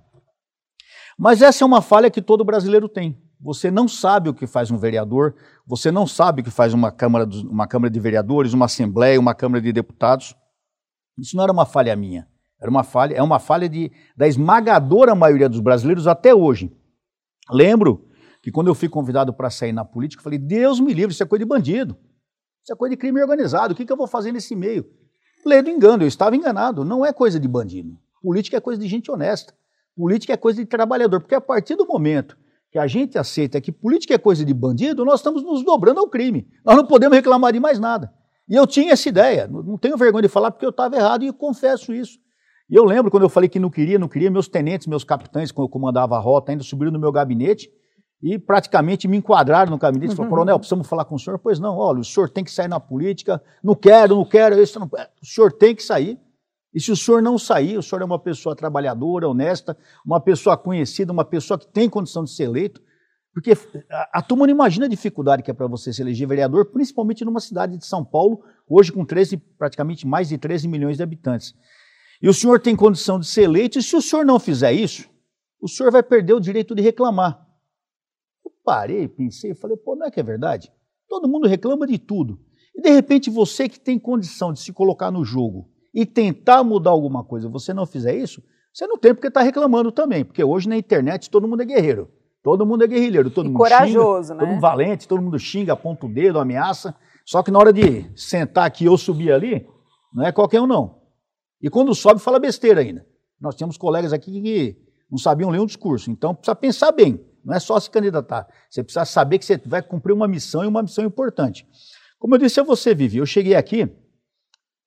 Mas 1.19 1.41
essa 1.41 1.65
é 1.65 1.67
uma 1.67 1.81
falha 1.81 2.11
que 2.11 2.21
todo 2.21 2.45
brasileiro 2.45 2.87
tem. 2.87 3.19
Você 3.41 3.71
não 3.71 3.89
sabe 3.89 4.29
o 4.29 4.35
que 4.35 4.47
faz 4.47 4.71
um 4.71 4.77
vereador, 4.77 5.37
você 5.67 5.91
não 5.91 6.07
sabe 6.07 6.43
o 6.43 6.45
que 6.45 6.51
faz 6.51 6.75
uma 6.75 6.93
Câmara, 6.93 7.27
uma 7.49 7.67
câmara 7.67 7.91
de 7.91 7.99
Vereadores, 7.99 8.53
uma 8.53 8.67
Assembleia, 8.67 9.19
uma 9.19 9.35
Câmara 9.35 9.63
de 9.63 9.73
Deputados. 9.73 10.37
Isso 11.19 11.37
não 11.37 11.43
era 11.43 11.53
uma 11.53 11.67
falha 11.67 11.95
minha, 11.97 12.29
era 12.61 12.71
uma 12.71 12.85
falha, 12.85 13.15
é 13.15 13.23
uma 13.23 13.39
falha 13.39 13.69
de, 13.69 13.91
da 14.17 14.27
esmagadora 14.27 15.15
maioria 15.15 15.49
dos 15.49 15.61
brasileiros 15.61 16.07
até 16.07 16.35
hoje. 16.35 16.73
Lembro 17.51 18.07
que 18.43 18.51
quando 18.51 18.69
eu 18.69 18.75
fui 18.75 18.89
convidado 18.89 19.33
para 19.33 19.51
sair 19.51 19.73
na 19.73 19.85
política, 19.85 20.21
eu 20.21 20.25
falei: 20.25 20.39
Deus 20.39 20.81
me 20.81 20.93
livre, 20.93 21.13
isso 21.13 21.23
é 21.23 21.27
coisa 21.27 21.45
de 21.45 21.49
bandido, 21.49 21.97
isso 22.63 22.73
é 22.73 22.77
coisa 22.77 22.95
de 22.95 22.97
crime 22.97 23.21
organizado, 23.21 23.75
o 23.75 23.77
que, 23.77 23.85
que 23.85 23.93
eu 23.93 23.97
vou 23.97 24.07
fazer 24.07 24.33
nesse 24.33 24.55
meio? 24.55 24.87
Lê 25.45 25.63
do 25.63 25.71
engano, 25.71 26.03
eu 26.03 26.09
estava 26.09 26.37
enganado, 26.37 26.85
não 26.85 27.05
é 27.05 27.13
coisa 27.13 27.39
de 27.39 27.49
bandido. 27.49 27.99
Política 28.21 28.57
é 28.57 28.61
coisa 28.61 28.81
de 28.81 28.89
gente 28.89 29.11
honesta, 29.11 29.55
política 29.97 30.33
é 30.33 30.37
coisa 30.37 30.63
de 30.63 30.67
trabalhador, 30.67 31.21
porque 31.21 31.35
a 31.35 31.41
partir 31.41 31.77
do 31.77 31.87
momento 31.87 32.37
que 32.71 32.79
a 32.79 32.87
gente 32.87 33.17
aceita 33.17 33.61
que 33.61 33.73
política 33.73 34.15
é 34.15 34.19
coisa 34.19 34.45
de 34.45 34.53
bandido, 34.53 35.05
nós 35.05 35.21
estamos 35.21 35.43
nos 35.43 35.65
dobrando 35.65 36.01
ao 36.01 36.09
crime. 36.09 36.47
Nós 36.65 36.77
não 36.77 36.87
podemos 36.87 37.17
reclamar 37.17 37.53
de 37.53 37.61
mais 37.61 37.79
nada. 37.79 38.13
E 38.49 38.55
eu 38.55 38.67
tinha 38.67 38.93
essa 38.93 39.09
ideia, 39.09 39.47
não 39.47 39.77
tenho 39.77 39.97
vergonha 39.97 40.23
de 40.23 40.29
falar 40.29 40.51
porque 40.51 40.65
eu 40.65 40.71
estava 40.71 40.97
errado 40.97 41.25
e 41.25 41.33
confesso 41.33 41.93
isso. 41.93 42.19
E 42.71 42.75
eu 42.75 42.85
lembro 42.85 43.11
quando 43.11 43.23
eu 43.23 43.29
falei 43.29 43.49
que 43.49 43.59
não 43.59 43.71
queria, 43.71 43.99
não 43.99 44.09
queria, 44.09 44.31
meus 44.31 44.49
tenentes, 44.49 44.87
meus 44.87 45.05
capitães, 45.05 45.51
quando 45.51 45.67
eu 45.67 45.71
comandava 45.71 46.17
a 46.17 46.19
rota, 46.19 46.53
ainda 46.53 46.63
subiram 46.63 46.93
no 46.93 46.99
meu 46.99 47.13
gabinete 47.13 47.71
e 48.23 48.39
praticamente 48.39 49.07
me 49.07 49.17
enquadraram 49.17 49.71
no 49.71 49.79
gabinete. 49.79 50.11
Uhum. 50.11 50.17
Falaram, 50.17 50.31
coronel, 50.31 50.59
precisamos 50.59 50.87
falar 50.87 51.05
com 51.05 51.15
o 51.15 51.19
senhor. 51.19 51.39
Pois 51.39 51.59
não, 51.59 51.77
olha, 51.77 52.01
o 52.01 52.05
senhor 52.05 52.29
tem 52.29 52.45
que 52.45 52.51
sair 52.51 52.69
na 52.69 52.81
política, 52.81 53.43
não 53.63 53.75
quero, 53.75 54.17
não 54.17 54.25
quero, 54.25 54.61
isso 54.61 54.79
não... 54.79 54.87
o 54.87 55.27
senhor 55.27 55.53
tem 55.53 55.75
que 55.75 55.83
sair. 55.83 56.19
E 56.75 56.81
se 56.81 56.93
o 56.93 56.97
senhor 56.97 57.23
não 57.23 57.39
sair, 57.39 57.79
o 57.79 57.83
senhor 57.83 58.03
é 58.03 58.05
uma 58.05 58.19
pessoa 58.19 58.55
trabalhadora, 58.55 59.29
honesta, 59.29 59.77
uma 60.05 60.21
pessoa 60.21 60.57
conhecida, 60.57 61.13
uma 61.13 61.25
pessoa 61.25 61.59
que 61.59 61.67
tem 61.67 61.89
condição 61.89 62.25
de 62.25 62.31
ser 62.31 62.45
eleito, 62.45 62.83
porque 63.33 63.53
a, 63.91 64.19
a 64.19 64.23
turma 64.23 64.47
não 64.47 64.55
imagina 64.55 64.87
a 64.87 64.89
dificuldade 64.89 65.43
que 65.43 65.51
é 65.51 65.55
para 65.55 65.67
você 65.67 65.93
se 65.93 66.03
eleger 66.03 66.27
vereador, 66.27 66.67
principalmente 66.67 67.25
numa 67.25 67.41
cidade 67.41 67.77
de 67.77 67.87
São 67.87 68.05
Paulo, 68.05 68.43
hoje 68.69 68.93
com 68.93 69.05
13, 69.05 69.37
praticamente 69.37 70.07
mais 70.07 70.29
de 70.29 70.39
13 70.39 70.67
milhões 70.69 70.97
de 70.97 71.03
habitantes. 71.03 71.55
E 72.21 72.29
o 72.29 72.35
senhor 72.35 72.61
tem 72.61 72.75
condição 72.75 73.19
de 73.19 73.27
ser 73.27 73.43
eleito, 73.43 73.79
e 73.79 73.83
se 73.83 73.95
o 73.95 74.03
senhor 74.03 74.25
não 74.25 74.41
fizer 74.41 74.73
isso, 74.73 75.09
o 75.61 75.69
senhor 75.69 75.93
vai 75.93 76.03
perder 76.03 76.35
o 76.35 76.41
direito 76.41 76.75
de 76.75 76.83
reclamar. 76.83 77.47
Eu 78.45 78.51
parei, 78.65 79.07
pensei, 79.07 79.55
falei, 79.55 79.77
pô, 79.77 79.95
não 79.95 80.07
é 80.07 80.11
que 80.11 80.19
é 80.19 80.23
verdade? 80.23 80.73
Todo 81.09 81.29
mundo 81.29 81.47
reclama 81.47 81.87
de 81.87 81.99
tudo. 81.99 82.41
E 82.75 82.83
de 82.83 82.91
repente 82.91 83.31
você 83.31 83.69
que 83.69 83.79
tem 83.79 83.99
condição 83.99 84.53
de 84.53 84.61
se 84.61 84.73
colocar 84.73 85.11
no 85.11 85.25
jogo 85.25 85.71
e 85.95 86.05
tentar 86.05 86.63
mudar 86.63 86.91
alguma 86.91 87.25
coisa, 87.25 87.49
você 87.49 87.73
não 87.73 87.87
fizer 87.87 88.17
isso, 88.17 88.43
você 88.73 88.87
não 88.87 88.99
tem 88.99 89.15
porque 89.15 89.29
está 89.29 89.43
reclamando 89.43 89.91
também, 89.91 90.25
porque 90.25 90.45
hoje 90.45 90.69
na 90.69 90.77
internet 90.77 91.31
todo 91.31 91.49
mundo 91.49 91.63
é 91.63 91.67
guerreiro. 91.67 92.09
Todo 92.43 92.65
mundo 92.65 92.85
é 92.85 92.87
guerrilheiro, 92.87 93.31
todo 93.31 93.47
e 93.47 93.49
mundo 93.49 93.59
corajoso, 93.59 94.29
xinga, 94.29 94.35
né? 94.35 94.41
todo 94.41 94.49
mundo 94.49 94.61
valente, 94.61 95.09
todo 95.09 95.23
mundo 95.23 95.39
xinga, 95.39 95.73
aponta 95.73 96.07
o 96.07 96.09
dedo, 96.09 96.39
ameaça. 96.39 96.95
Só 97.25 97.43
que 97.43 97.51
na 97.51 97.59
hora 97.59 97.73
de 97.73 98.11
sentar 98.17 98.65
aqui 98.65 98.89
ou 98.89 98.97
subir 98.97 99.33
ali, 99.33 99.67
não 100.13 100.25
é 100.25 100.33
qualquer 100.33 100.61
um 100.61 100.67
não. 100.67 100.99
E 101.61 101.69
quando 101.69 101.95
sobe, 101.95 102.21
fala 102.21 102.39
besteira 102.39 102.81
ainda. 102.81 103.05
Nós 103.41 103.55
temos 103.55 103.77
colegas 103.77 104.13
aqui 104.13 104.41
que 104.41 104.77
não 105.11 105.19
sabiam 105.19 105.51
ler 105.51 105.61
um 105.61 105.67
discurso. 105.67 106.11
Então 106.11 106.35
precisa 106.35 106.55
pensar 106.55 106.93
bem. 106.93 107.21
Não 107.45 107.55
é 107.55 107.61
só 107.61 107.79
se 107.79 107.91
candidatar. 107.91 108.47
Você 108.71 108.83
precisa 108.83 109.05
saber 109.05 109.39
que 109.39 109.45
você 109.45 109.57
vai 109.65 109.83
cumprir 109.83 110.13
uma 110.13 110.29
missão 110.29 110.65
e 110.65 110.67
uma 110.67 110.83
missão 110.83 111.05
importante. 111.05 111.67
Como 112.19 112.35
eu 112.35 112.39
disse 112.39 112.61
a 112.61 112.63
você, 112.63 112.95
Vivi, 112.95 113.19
eu 113.19 113.27
cheguei 113.27 113.55
aqui 113.55 113.91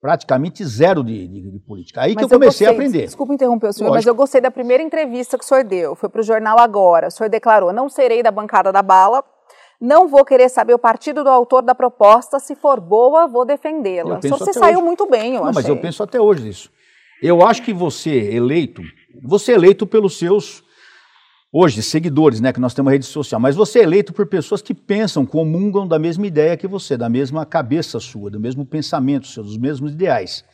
praticamente 0.02 0.64
zero 0.64 1.04
de, 1.04 1.28
de, 1.28 1.50
de 1.52 1.58
política. 1.60 2.00
Aí 2.00 2.12
mas 2.12 2.18
que 2.18 2.24
eu 2.24 2.36
comecei 2.36 2.48
gostei, 2.48 2.66
a 2.66 2.70
aprender. 2.72 3.06
Desculpa 3.06 3.32
interromper 3.32 3.68
o 3.68 3.72
senhor, 3.72 3.90
Lógico. 3.90 3.98
mas 3.98 4.06
eu 4.06 4.14
gostei 4.16 4.40
da 4.40 4.50
primeira 4.50 4.82
entrevista 4.82 5.38
que 5.38 5.44
o 5.44 5.46
senhor 5.46 5.62
deu. 5.62 5.94
Foi 5.94 6.08
para 6.08 6.20
o 6.20 6.24
jornal 6.24 6.58
Agora. 6.58 7.06
O 7.06 7.10
senhor 7.10 7.30
declarou: 7.30 7.72
não 7.72 7.88
serei 7.88 8.20
da 8.20 8.32
bancada 8.32 8.72
da 8.72 8.82
bala, 8.82 9.22
não 9.80 10.08
vou 10.08 10.24
querer 10.24 10.48
saber 10.48 10.74
o 10.74 10.78
partido 10.78 11.22
do 11.22 11.30
autor 11.30 11.62
da 11.62 11.72
proposta. 11.72 12.40
Se 12.40 12.56
for 12.56 12.80
boa, 12.80 13.28
vou 13.28 13.44
defendê-la. 13.44 14.18
Você 14.20 14.52
saiu 14.52 14.78
hoje. 14.78 14.86
muito 14.86 15.06
bem, 15.08 15.36
eu 15.36 15.42
não, 15.42 15.50
achei. 15.50 15.62
Mas 15.62 15.68
eu 15.68 15.76
penso 15.76 16.02
até 16.02 16.20
hoje 16.20 16.42
nisso. 16.42 16.68
Eu 17.22 17.46
acho 17.46 17.62
que 17.62 17.72
você 17.72 18.10
eleito, 18.10 18.82
você 19.22 19.52
é 19.52 19.54
eleito 19.54 19.86
pelos 19.86 20.18
seus 20.18 20.64
hoje, 21.52 21.82
seguidores, 21.82 22.40
né, 22.40 22.52
que 22.52 22.60
nós 22.60 22.72
temos 22.72 22.90
rede 22.90 23.04
social, 23.04 23.40
mas 23.40 23.54
você 23.54 23.80
é 23.80 23.82
eleito 23.82 24.12
por 24.12 24.26
pessoas 24.26 24.62
que 24.62 24.72
pensam, 24.72 25.26
comungam 25.26 25.86
da 25.86 25.98
mesma 25.98 26.26
ideia 26.26 26.56
que 26.56 26.66
você, 26.66 26.96
da 26.96 27.08
mesma 27.08 27.44
cabeça 27.44 28.00
sua, 28.00 28.30
do 28.30 28.40
mesmo 28.40 28.64
pensamento 28.64 29.26
seu, 29.26 29.44
dos 29.44 29.58
mesmos 29.58 29.92
ideais. 29.92 30.44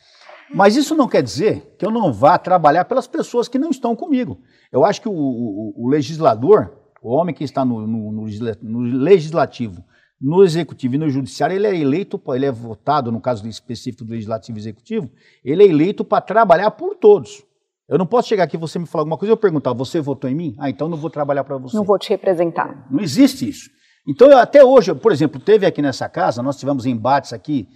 Mas 0.53 0.75
isso 0.75 0.95
não 0.95 1.07
quer 1.07 1.21
dizer 1.21 1.75
que 1.77 1.85
eu 1.85 1.91
não 1.91 2.11
vá 2.11 2.37
trabalhar 2.37 2.85
pelas 2.85 3.07
pessoas 3.07 3.47
que 3.47 3.59
não 3.59 3.69
estão 3.69 3.95
comigo. 3.95 4.39
Eu 4.71 4.83
acho 4.83 5.01
que 5.01 5.07
o, 5.07 5.13
o, 5.13 5.85
o 5.85 5.87
legislador, 5.87 6.73
o 7.01 7.09
homem 7.13 7.33
que 7.33 7.43
está 7.43 7.63
no, 7.63 7.85
no, 7.85 8.11
no, 8.11 8.79
legislativo, 8.79 9.83
no 10.19 10.43
executivo 10.43 10.95
e 10.95 10.97
no 10.97 11.09
judiciário, 11.09 11.55
ele 11.55 11.67
é 11.67 11.75
eleito, 11.75 12.21
ele 12.29 12.45
é 12.45 12.51
votado, 12.51 13.11
no 13.11 13.21
caso 13.21 13.47
específico 13.47 14.03
do 14.03 14.11
legislativo 14.11 14.57
e 14.57 14.61
executivo, 14.61 15.09
ele 15.45 15.63
é 15.63 15.67
eleito 15.67 16.03
para 16.03 16.19
trabalhar 16.19 16.71
por 16.71 16.95
todos. 16.95 17.43
Eu 17.89 17.97
não 17.97 18.05
posso 18.05 18.27
chegar 18.29 18.43
aqui 18.43 18.55
e 18.55 18.59
você 18.59 18.77
me 18.77 18.85
falar 18.85 19.01
alguma 19.01 19.17
coisa 19.17 19.31
e 19.31 19.33
eu 19.33 19.37
perguntar, 19.37 19.73
você 19.73 19.99
votou 19.99 20.29
em 20.29 20.35
mim? 20.35 20.55
Ah, 20.59 20.69
então 20.69 20.87
não 20.87 20.95
vou 20.95 21.09
trabalhar 21.09 21.43
para 21.43 21.57
você. 21.57 21.75
Não 21.75 21.83
vou 21.83 21.97
te 21.97 22.09
representar. 22.09 22.87
Não 22.91 23.01
existe 23.01 23.49
isso. 23.49 23.69
Então, 24.07 24.35
até 24.37 24.63
hoje, 24.63 24.93
por 24.93 25.11
exemplo, 25.11 25.41
teve 25.41 25.65
aqui 25.65 25.81
nessa 25.81 26.07
casa, 26.07 26.43
nós 26.43 26.57
tivemos 26.57 26.85
embates 26.85 27.33
aqui 27.33 27.67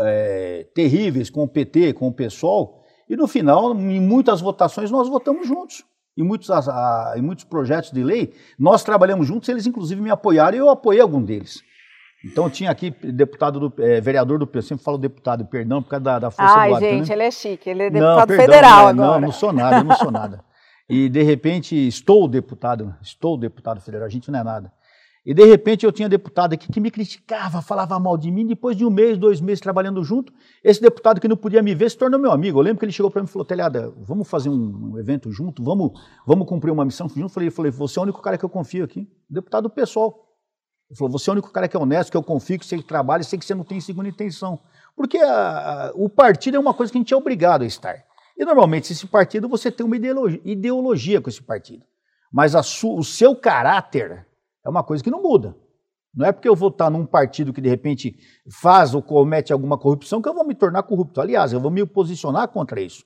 é, 0.00 0.66
terríveis 0.74 1.30
com 1.30 1.42
o 1.42 1.48
PT, 1.48 1.94
com 1.94 2.08
o 2.08 2.12
PSOL, 2.12 2.82
e 3.08 3.16
no 3.16 3.26
final, 3.26 3.74
em 3.74 4.00
muitas 4.00 4.40
votações, 4.40 4.90
nós 4.90 5.08
votamos 5.08 5.46
juntos. 5.46 5.84
Em 6.16 6.22
muitos, 6.22 6.50
a, 6.50 7.14
em 7.16 7.22
muitos 7.22 7.44
projetos 7.44 7.90
de 7.90 8.04
lei, 8.04 8.34
nós 8.58 8.84
trabalhamos 8.84 9.26
juntos, 9.26 9.48
eles 9.48 9.66
inclusive 9.66 10.00
me 10.00 10.10
apoiaram 10.10 10.56
e 10.56 10.60
eu 10.60 10.68
apoiei 10.68 11.00
algum 11.00 11.22
deles. 11.22 11.62
Então 12.24 12.48
tinha 12.48 12.70
aqui 12.70 12.90
deputado 12.90 13.68
do, 13.68 13.82
é, 13.82 14.00
vereador 14.00 14.38
do 14.38 14.48
eu 14.52 14.62
sempre 14.62 14.84
falo 14.84 14.96
deputado, 14.96 15.44
perdão, 15.44 15.82
por 15.82 15.90
causa 15.90 16.04
da, 16.04 16.18
da 16.20 16.30
força 16.30 16.54
Ai, 16.54 16.68
do 16.68 16.76
hábito, 16.76 16.90
gente, 16.92 17.08
né? 17.08 17.14
ele 17.14 17.22
é 17.22 17.30
chique, 17.30 17.70
ele 17.70 17.82
é 17.82 17.90
deputado 17.90 18.18
não, 18.18 18.26
perdão, 18.26 18.46
federal 18.46 18.86
agora. 18.86 18.94
Não, 18.94 19.20
não 19.20 19.32
sou 19.32 19.52
nada, 19.52 19.78
eu 19.78 19.84
não 19.84 19.96
sou 19.96 20.10
nada. 20.10 20.44
E 20.88 21.08
de 21.08 21.22
repente 21.22 21.74
estou 21.74 22.28
deputado, 22.28 22.94
estou 23.02 23.36
deputado 23.36 23.80
federal, 23.80 24.06
a 24.06 24.10
gente 24.10 24.30
não 24.30 24.38
é 24.38 24.44
nada. 24.44 24.72
E 25.24 25.32
de 25.32 25.44
repente 25.44 25.86
eu 25.86 25.92
tinha 25.92 26.08
deputado 26.08 26.52
aqui 26.52 26.70
que 26.70 26.80
me 26.80 26.90
criticava, 26.90 27.62
falava 27.62 27.98
mal 27.98 28.18
de 28.18 28.28
mim. 28.30 28.44
Depois 28.44 28.76
de 28.76 28.84
um 28.84 28.90
mês, 28.90 29.16
dois 29.16 29.40
meses 29.40 29.60
trabalhando 29.60 30.02
junto, 30.02 30.32
esse 30.64 30.82
deputado 30.82 31.20
que 31.20 31.28
não 31.28 31.36
podia 31.36 31.62
me 31.62 31.74
ver 31.76 31.90
se 31.90 31.96
tornou 31.96 32.18
meu 32.18 32.32
amigo. 32.32 32.58
Eu 32.58 32.62
lembro 32.62 32.80
que 32.80 32.84
ele 32.84 32.92
chegou 32.92 33.08
para 33.08 33.22
mim 33.22 33.28
e 33.28 33.30
falou: 33.30 33.44
Telhada, 33.44 33.92
vamos 33.98 34.28
fazer 34.28 34.48
um, 34.48 34.98
evento 34.98 35.30
junto, 35.30 35.62
vamos, 35.62 35.92
vamos 36.26 36.48
cumprir 36.48 36.72
uma 36.72 36.84
missão 36.84 37.08
junto. 37.08 37.20
Eu 37.20 37.28
falei, 37.28 37.50
falei, 37.50 37.70
você 37.70 37.98
é 37.98 38.00
o 38.00 38.02
único 38.02 38.20
cara 38.20 38.36
que 38.36 38.44
eu 38.44 38.48
confio 38.48 38.84
aqui, 38.84 39.08
deputado 39.30 39.70
pessoal. 39.70 40.31
Ele 40.92 40.98
falou: 40.98 41.10
você 41.10 41.30
é 41.30 41.32
o 41.32 41.34
único 41.34 41.50
cara 41.50 41.66
que 41.66 41.74
é 41.74 41.80
honesto, 41.80 42.10
que 42.10 42.16
eu 42.16 42.22
confio, 42.22 42.58
que 42.58 42.66
você 42.66 42.80
trabalha, 42.82 43.24
sei 43.24 43.38
que 43.38 43.46
você 43.46 43.54
não 43.54 43.64
tem 43.64 43.80
segunda 43.80 44.10
intenção. 44.10 44.60
Porque 44.94 45.16
a, 45.16 45.86
a, 45.86 45.92
o 45.94 46.06
partido 46.06 46.58
é 46.58 46.60
uma 46.60 46.74
coisa 46.74 46.92
que 46.92 46.98
a 46.98 47.00
gente 47.00 47.14
é 47.14 47.16
obrigado 47.16 47.62
a 47.62 47.66
estar. 47.66 48.04
E 48.36 48.44
normalmente, 48.44 48.92
esse 48.92 49.06
partido, 49.06 49.48
você 49.48 49.70
tem 49.70 49.86
uma 49.86 49.96
ideologia, 49.96 50.40
ideologia 50.44 51.20
com 51.20 51.30
esse 51.30 51.42
partido. 51.42 51.82
Mas 52.30 52.52
su, 52.66 52.94
o 52.94 53.02
seu 53.02 53.34
caráter 53.34 54.26
é 54.64 54.68
uma 54.68 54.84
coisa 54.84 55.02
que 55.02 55.10
não 55.10 55.22
muda. 55.22 55.56
Não 56.14 56.26
é 56.26 56.32
porque 56.32 56.48
eu 56.48 56.54
vou 56.54 56.68
estar 56.68 56.90
num 56.90 57.06
partido 57.06 57.54
que 57.54 57.60
de 57.60 57.70
repente 57.70 58.14
faz 58.60 58.94
ou 58.94 59.02
comete 59.02 59.50
alguma 59.50 59.78
corrupção 59.78 60.20
que 60.20 60.28
eu 60.28 60.34
vou 60.34 60.46
me 60.46 60.54
tornar 60.54 60.82
corrupto. 60.82 61.22
Aliás, 61.22 61.54
eu 61.54 61.60
vou 61.60 61.70
me 61.70 61.86
posicionar 61.86 62.48
contra 62.48 62.82
isso. 62.82 63.02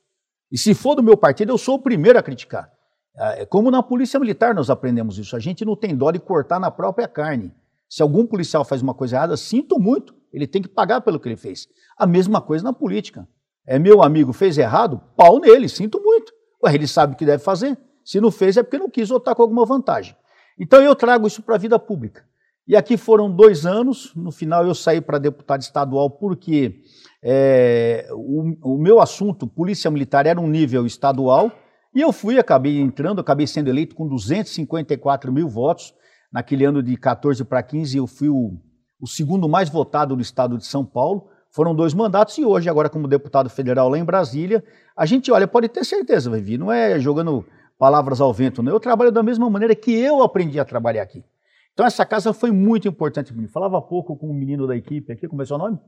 E 0.51 0.59
se 0.59 0.75
for 0.75 0.97
do 0.97 1.05
meu 1.05 1.17
partido, 1.17 1.53
eu 1.53 1.59
sou 1.59 1.77
o 1.77 1.83
primeiro 1.83 2.19
a 2.19 2.23
criticar. 2.23 2.69
É, 3.17 3.47
como 3.47 3.71
na 3.71 3.83
polícia 3.83 4.19
militar 4.19 4.55
nós 4.55 4.71
aprendemos 4.71 5.19
isso. 5.19 5.37
A 5.37 5.39
gente 5.39 5.65
não 5.65 5.77
tem 5.77 5.97
dó 5.97 6.11
de 6.11 6.19
cortar 6.19 6.59
na 6.59 6.71
própria 6.71 7.07
carne. 7.07 7.55
Se 7.89 8.03
algum 8.03 8.27
policial 8.27 8.65
faz 8.65 8.83
uma 8.83 8.95
coisa 8.95 9.17
errada, 9.17 9.37
sinto 9.37 9.79
muito, 9.79 10.15
ele 10.33 10.47
tem 10.47 10.61
que 10.61 10.69
pagar 10.69 11.01
pelo 11.01 11.21
que 11.21 11.29
ele 11.29 11.37
fez. 11.37 11.69
A 11.97 12.07
mesma 12.07 12.41
coisa 12.41 12.65
na 12.65 12.73
política. 12.73 13.29
É 13.67 13.79
meu 13.79 14.03
amigo, 14.03 14.33
fez 14.33 14.59
errado, 14.59 15.01
pau 15.17 15.41
nele, 15.41 15.69
sinto 15.69 16.01
muito. 16.03 16.33
Ué, 16.65 16.75
ele 16.75 16.87
sabe 16.87 17.15
o 17.15 17.17
que 17.17 17.25
deve 17.25 17.43
fazer. 17.43 17.77
Se 18.05 18.21
não 18.21 18.31
fez, 18.31 18.57
é 18.57 18.63
porque 18.63 18.79
não 18.79 18.89
quis 18.89 19.09
votar 19.09 19.35
com 19.35 19.43
alguma 19.43 19.65
vantagem. 19.65 20.17
Então 20.59 20.81
eu 20.83 20.95
trago 20.95 21.27
isso 21.27 21.43
para 21.43 21.57
a 21.57 21.59
vida 21.59 21.79
pública. 21.79 22.25
E 22.69 22.75
aqui 22.75 22.97
foram 22.97 23.31
dois 23.31 23.65
anos, 23.65 24.13
no 24.15 24.33
final 24.33 24.67
eu 24.67 24.75
saí 24.75 25.01
para 25.01 25.19
deputado 25.19 25.63
estadual 25.63 26.11
porque 26.11 26.81
é, 27.23 28.09
o, 28.13 28.75
o, 28.75 28.79
meu 28.79 29.01
assunto, 29.01 29.47
polícia 29.47 29.91
militar, 29.91 30.27
era 30.27 30.41
um 30.41 30.49
nível 30.49 30.85
estadual, 30.85 31.53
e 31.95 32.01
eu 32.01 32.13
fui, 32.13 32.39
acabei 32.39 32.81
entrando, 32.81 33.21
acabei 33.21 33.47
sendo 33.47 33.69
eleito 33.69 33.95
com 33.95 34.07
254 34.07 35.33
mil 35.33 35.49
votos. 35.49 35.95
Naquele 36.33 36.65
ano 36.65 36.83
de 36.83 36.97
14 36.97 37.45
para 37.45 37.63
15, 37.63 37.97
eu 37.97 38.07
fui 38.07 38.29
o, 38.29 38.59
o 39.01 39.07
segundo 39.07 39.49
mais 39.49 39.69
votado 39.69 40.17
do 40.17 40.23
estado 40.23 40.59
de 40.59 40.67
São 40.67 40.85
Paulo. 40.85 41.29
Foram 41.51 41.75
dois 41.75 41.95
mandatos 41.95 42.37
e 42.39 42.45
hoje, 42.45 42.69
agora 42.69 42.91
como 42.91 43.09
deputado 43.09 43.49
federal 43.49 43.89
lá 43.89 43.99
em 43.99 44.05
Brasília, 44.05 44.63
a 44.97 45.07
gente, 45.07 45.31
olha, 45.33 45.47
pode 45.47 45.69
ter 45.69 45.85
certeza, 45.85 46.31
Vivi, 46.31 46.59
não 46.59 46.71
é 46.71 46.99
jogando 47.01 47.45
palavras 47.79 48.21
ao 48.21 48.33
vento. 48.33 48.63
Né? 48.63 48.71
Eu 48.71 48.81
trabalho 48.81 49.13
da 49.13 49.23
mesma 49.23 49.49
maneira 49.49 49.75
que 49.75 49.93
eu 49.93 50.23
aprendi 50.23 50.59
a 50.59 50.65
trabalhar 50.65 51.03
aqui. 51.03 51.25
Então 51.73 51.85
essa 51.85 52.07
casa 52.07 52.33
foi 52.33 52.51
muito 52.51 52.89
importante 52.89 53.33
para 53.33 53.41
mim. 53.41 53.49
Falava 53.49 53.81
pouco 53.83 54.17
com 54.17 54.31
o 54.31 54.35
menino 54.35 54.67
da 54.67 54.77
equipe 54.77 55.13
aqui, 55.13 55.29
como 55.29 55.43
é 55.43 55.47
seu 55.47 55.59
nome? 55.59 55.79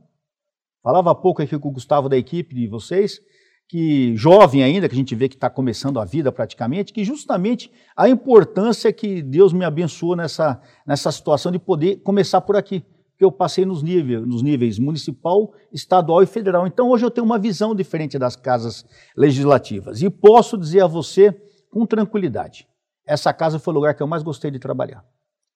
Falava 0.82 1.14
pouco 1.14 1.42
aqui 1.42 1.58
com 1.58 1.68
o 1.68 1.72
Gustavo 1.72 2.08
da 2.08 2.16
equipe 2.16 2.54
de 2.54 2.68
vocês, 2.68 3.20
que 3.68 4.16
jovem 4.16 4.62
ainda, 4.62 4.88
que 4.88 4.94
a 4.94 4.98
gente 4.98 5.14
vê 5.14 5.28
que 5.28 5.34
está 5.34 5.50
começando 5.50 6.00
a 6.00 6.04
vida 6.04 6.32
praticamente, 6.32 6.92
que 6.92 7.04
justamente 7.04 7.70
a 7.94 8.08
importância 8.08 8.90
que 8.92 9.22
Deus 9.22 9.52
me 9.52 9.64
abençoou 9.64 10.16
nessa, 10.16 10.60
nessa 10.86 11.12
situação 11.12 11.52
de 11.52 11.58
poder 11.58 11.96
começar 11.96 12.40
por 12.40 12.56
aqui. 12.56 12.82
Porque 13.10 13.24
eu 13.24 13.32
passei 13.32 13.66
nos 13.66 13.82
níveis, 13.82 14.26
nos 14.26 14.42
níveis 14.42 14.78
municipal, 14.78 15.52
estadual 15.70 16.22
e 16.22 16.26
federal. 16.26 16.66
Então 16.66 16.88
hoje 16.88 17.04
eu 17.04 17.10
tenho 17.10 17.26
uma 17.26 17.38
visão 17.38 17.74
diferente 17.74 18.18
das 18.18 18.36
casas 18.36 18.86
legislativas. 19.14 20.00
E 20.00 20.08
posso 20.08 20.56
dizer 20.56 20.82
a 20.82 20.86
você 20.86 21.32
com 21.70 21.84
tranquilidade. 21.84 22.66
Essa 23.06 23.34
casa 23.34 23.58
foi 23.58 23.74
o 23.74 23.74
lugar 23.74 23.94
que 23.94 24.02
eu 24.02 24.06
mais 24.06 24.22
gostei 24.22 24.50
de 24.50 24.58
trabalhar. 24.58 25.04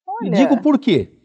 Olha. 0.07 0.28
E 0.28 0.31
digo 0.33 0.61
por 0.61 0.78
quê? 0.78 1.19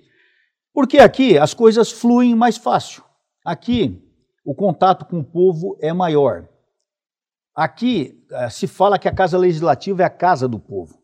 Porque 0.73 0.99
aqui 0.99 1.37
as 1.37 1.53
coisas 1.53 1.91
fluem 1.91 2.33
mais 2.33 2.55
fácil. 2.55 3.03
Aqui 3.43 4.01
o 4.45 4.55
contato 4.55 5.05
com 5.05 5.19
o 5.19 5.23
povo 5.23 5.77
é 5.81 5.91
maior. 5.91 6.47
Aqui 7.57 8.23
eh, 8.31 8.49
se 8.51 8.67
fala 8.67 8.99
que 8.99 9.07
a 9.07 9.11
Casa 9.11 9.35
Legislativa 9.35 10.03
é 10.03 10.05
a 10.05 10.11
casa 10.11 10.47
do 10.47 10.59
povo. 10.59 10.99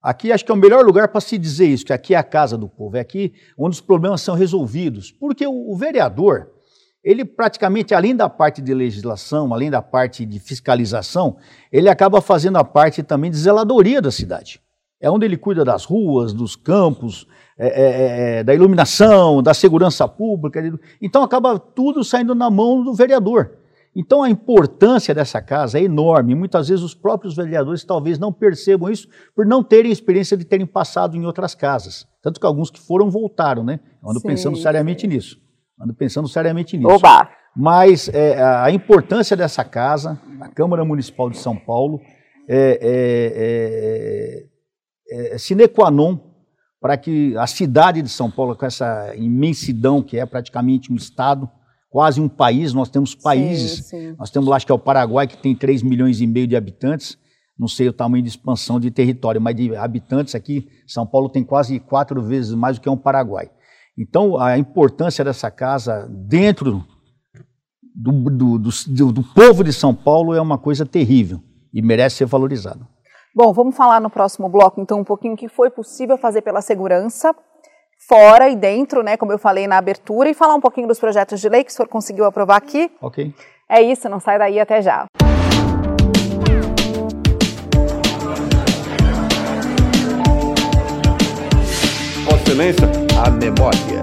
Aqui 0.00 0.30
acho 0.30 0.44
que 0.44 0.52
é 0.52 0.54
o 0.54 0.56
melhor 0.56 0.84
lugar 0.84 1.08
para 1.08 1.20
se 1.20 1.36
dizer 1.36 1.66
isso, 1.66 1.84
que 1.84 1.92
aqui 1.92 2.14
é 2.14 2.16
a 2.16 2.22
casa 2.22 2.56
do 2.56 2.68
povo, 2.68 2.96
é 2.96 3.00
aqui 3.00 3.32
onde 3.58 3.74
os 3.74 3.80
problemas 3.80 4.20
são 4.20 4.36
resolvidos. 4.36 5.10
Porque 5.10 5.44
o, 5.44 5.74
vereador, 5.74 6.48
ele 7.02 7.24
praticamente, 7.24 7.92
além 7.92 8.14
da 8.14 8.28
parte 8.28 8.62
de 8.62 8.72
legislação, 8.72 9.52
além 9.52 9.68
da 9.68 9.82
parte 9.82 10.24
de 10.24 10.38
fiscalização, 10.38 11.36
ele 11.72 11.88
acaba 11.88 12.20
fazendo 12.20 12.58
a 12.58 12.62
parte 12.62 13.02
também 13.02 13.28
de 13.28 13.38
zeladoria 13.38 14.00
da 14.00 14.12
cidade. 14.12 14.60
É 15.00 15.10
onde 15.10 15.26
ele 15.26 15.36
cuida 15.36 15.64
das 15.64 15.84
ruas, 15.84 16.32
dos 16.32 16.54
campos, 16.54 17.26
é, 17.58 17.66
é, 17.66 17.82
é, 17.82 18.38
é 18.38 18.44
da 18.44 18.54
iluminação, 18.54 19.42
da 19.42 19.52
segurança 19.52 20.06
pública. 20.06 20.62
Então 21.02 21.24
acaba 21.24 21.58
tudo 21.58 22.04
saindo 22.04 22.32
na 22.32 22.48
mão 22.48 22.84
do 22.84 22.94
vereador. 22.94 23.58
Então 23.94 24.22
a 24.22 24.30
importância 24.30 25.14
dessa 25.14 25.40
casa 25.42 25.78
é 25.78 25.82
enorme. 25.82 26.34
Muitas 26.34 26.68
vezes 26.68 26.84
os 26.84 26.94
próprios 26.94 27.34
vereadores 27.34 27.84
talvez 27.84 28.18
não 28.18 28.32
percebam 28.32 28.90
isso 28.90 29.08
por 29.34 29.46
não 29.46 29.62
terem 29.62 29.90
experiência 29.90 30.36
de 30.36 30.44
terem 30.44 30.66
passado 30.66 31.16
em 31.16 31.24
outras 31.24 31.54
casas. 31.54 32.06
Tanto 32.22 32.38
que 32.38 32.46
alguns 32.46 32.70
que 32.70 32.80
foram 32.80 33.10
voltaram, 33.10 33.64
né? 33.64 33.80
Ando 34.04 34.20
sim, 34.20 34.28
pensando 34.28 34.56
seriamente 34.56 35.02
sim. 35.02 35.08
nisso. 35.08 35.36
Ando 35.80 35.94
pensando 35.94 36.28
seriamente 36.28 36.76
nisso. 36.76 36.88
Oba! 36.88 37.28
Mas 37.56 38.08
é, 38.10 38.40
a 38.40 38.70
importância 38.70 39.36
dessa 39.36 39.64
casa, 39.64 40.20
a 40.40 40.48
Câmara 40.48 40.84
Municipal 40.84 41.28
de 41.28 41.38
São 41.38 41.56
Paulo, 41.56 42.00
é, 42.48 42.78
é, 42.80 44.48
é, 45.10 45.34
é 45.34 45.38
sine 45.38 45.66
qua 45.66 45.90
non 45.90 46.28
para 46.80 46.96
que 46.96 47.36
a 47.36 47.46
cidade 47.46 48.00
de 48.00 48.08
São 48.08 48.30
Paulo, 48.30 48.54
com 48.54 48.64
essa 48.64 49.12
imensidão 49.16 50.02
que 50.02 50.18
é 50.18 50.24
praticamente 50.24 50.92
um 50.92 50.96
estado, 50.96 51.50
quase 51.90 52.20
um 52.20 52.28
país, 52.28 52.72
nós 52.72 52.88
temos 52.88 53.14
países, 53.14 53.86
sim, 53.86 54.10
sim. 54.10 54.16
nós 54.18 54.30
temos 54.30 54.48
lá, 54.48 54.56
acho 54.56 54.66
que 54.66 54.72
é 54.72 54.74
o 54.74 54.78
Paraguai, 54.78 55.26
que 55.26 55.36
tem 55.36 55.54
3 55.54 55.82
milhões 55.82 56.20
e 56.20 56.26
meio 56.26 56.46
de 56.46 56.56
habitantes, 56.56 57.16
não 57.58 57.66
sei 57.66 57.88
o 57.88 57.92
tamanho 57.92 58.22
de 58.22 58.28
expansão 58.28 58.78
de 58.78 58.90
território, 58.90 59.40
mas 59.40 59.56
de 59.56 59.74
habitantes 59.74 60.34
aqui, 60.34 60.68
São 60.86 61.06
Paulo 61.06 61.28
tem 61.28 61.42
quase 61.42 61.80
quatro 61.80 62.22
vezes 62.22 62.54
mais 62.54 62.78
do 62.78 62.82
que 62.82 62.88
um 62.88 62.96
Paraguai. 62.96 63.50
Então, 63.96 64.38
a 64.38 64.56
importância 64.56 65.24
dessa 65.24 65.50
casa 65.50 66.08
dentro 66.08 66.84
do, 67.92 68.12
do, 68.12 68.58
do, 68.58 69.12
do, 69.12 69.22
povo 69.34 69.64
de 69.64 69.72
São 69.72 69.92
Paulo 69.92 70.32
é 70.34 70.40
uma 70.40 70.56
coisa 70.56 70.86
terrível 70.86 71.42
e 71.74 71.82
merece 71.82 72.18
ser 72.18 72.26
valorizada. 72.26 72.86
Bom, 73.34 73.52
vamos 73.52 73.76
falar 73.76 74.00
no 74.00 74.08
próximo 74.08 74.48
bloco, 74.48 74.80
então, 74.80 75.00
um 75.00 75.04
pouquinho 75.04 75.34
o 75.34 75.36
que 75.36 75.48
foi 75.48 75.68
possível 75.68 76.16
fazer 76.16 76.42
pela 76.42 76.62
segurança, 76.62 77.34
fora 77.98 78.48
e 78.48 78.56
dentro, 78.56 79.02
né, 79.02 79.16
como 79.16 79.32
eu 79.32 79.38
falei 79.38 79.66
na 79.66 79.76
abertura, 79.76 80.30
e 80.30 80.34
falar 80.34 80.54
um 80.54 80.60
pouquinho 80.60 80.86
dos 80.86 80.98
projetos 80.98 81.40
de 81.40 81.48
lei 81.48 81.64
que 81.64 81.70
o 81.70 81.74
senhor 81.74 81.88
conseguiu 81.88 82.24
aprovar 82.24 82.56
aqui. 82.56 82.90
Ok. 83.00 83.34
É 83.68 83.82
isso, 83.82 84.08
não 84.08 84.20
sai 84.20 84.38
daí, 84.38 84.58
até 84.58 84.80
já. 84.80 85.04
Vossa 92.24 92.42
Excelência, 92.42 92.88
a 93.24 93.30
memória. 93.30 93.97